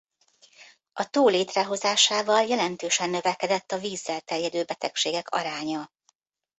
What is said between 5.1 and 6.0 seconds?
aránya.